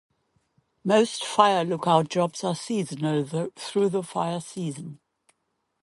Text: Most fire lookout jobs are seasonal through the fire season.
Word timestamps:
Most 0.83 1.23
fire 1.23 1.63
lookout 1.63 2.09
jobs 2.09 2.43
are 2.43 2.55
seasonal 2.55 3.23
through 3.55 3.89
the 3.89 4.01
fire 4.01 4.39
season. 4.41 4.99